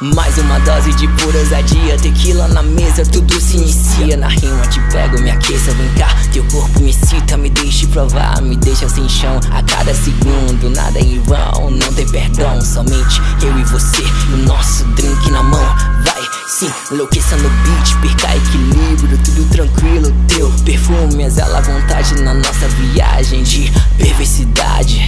[0.00, 1.98] Mais uma dose de pura ousadia.
[1.98, 4.16] Tequila na mesa, tudo se inicia.
[4.16, 6.14] Na rima te pego, me aqueça, vem cá.
[6.32, 8.40] Teu corpo me cita, me deixe provar.
[8.40, 10.70] Me deixa sem chão a cada segundo.
[10.70, 12.60] Nada em vão, não tem perdão.
[12.60, 14.02] Somente eu e você,
[14.34, 15.66] o nosso drink na mão.
[16.04, 20.14] Vai, sim, enlouqueça no beat Perca equilíbrio, tudo tranquilo.
[20.28, 25.07] Teu perfume exala vontade na nossa viagem De perversidade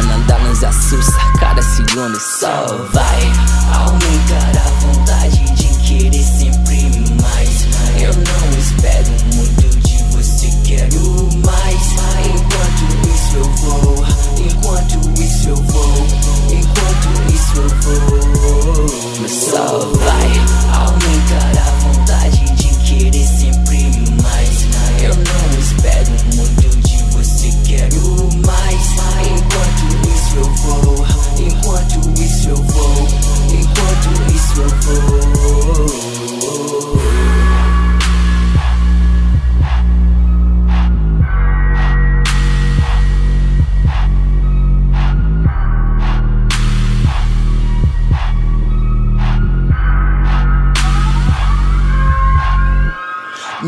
[0.00, 3.32] Rua, nada nos assusta Cada segundo só vai
[3.72, 4.79] Aumentar a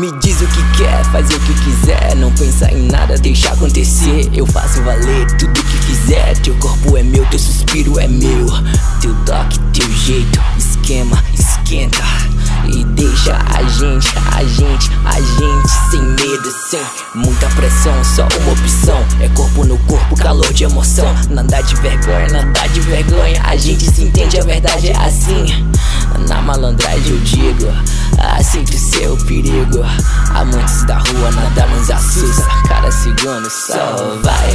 [0.00, 2.16] Me diz o que quer, faz o que quiser.
[2.16, 4.30] Não pensa em nada, deixa acontecer.
[4.32, 8.46] Eu faço valer tudo que fizer Teu corpo é meu, teu suspiro é meu.
[9.02, 12.02] Teu toque, teu jeito, esquema, esquenta
[12.72, 16.80] E deixa a gente, a gente, a gente Sem medo, sem
[17.14, 17.92] muita pressão.
[18.04, 21.06] Só uma opção, é corpo no corpo, calor de emoção.
[21.28, 23.40] Nada de vergonha, nada de vergonha.
[23.44, 25.46] A gente se entende, a verdade é assim.
[26.28, 27.66] Na malandragem eu digo
[28.18, 29.84] Aceito seu perigo.
[30.34, 32.46] Amantes da rua, nada nos assusta.
[32.68, 34.50] Cada segundo só vai